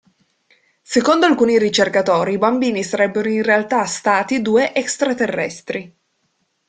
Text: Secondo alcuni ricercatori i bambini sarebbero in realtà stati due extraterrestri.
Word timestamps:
Secondo 0.81 1.27
alcuni 1.27 1.59
ricercatori 1.59 2.33
i 2.33 2.37
bambini 2.39 2.83
sarebbero 2.83 3.29
in 3.29 3.43
realtà 3.43 3.85
stati 3.85 4.41
due 4.41 4.73
extraterrestri. 4.73 5.95